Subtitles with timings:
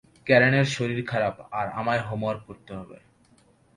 [0.27, 2.97] ক্যারেনের শরীর খারাপ আর আমায় হোমওয়ার্ক করতে হবে।